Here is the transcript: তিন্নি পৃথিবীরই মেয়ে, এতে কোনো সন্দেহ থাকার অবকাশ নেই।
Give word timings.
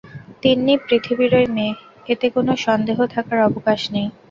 তিন্নি 0.41 0.73
পৃথিবীরই 0.83 1.47
মেয়ে, 1.55 1.73
এতে 2.09 2.27
কোনো 2.35 2.51
সন্দেহ 2.65 2.97
থাকার 3.13 3.39
অবকাশ 3.49 3.81
নেই। 3.93 4.07